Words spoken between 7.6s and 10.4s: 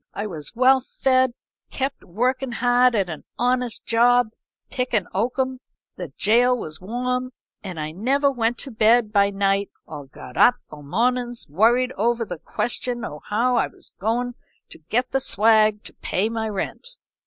and I never went to bed by night or got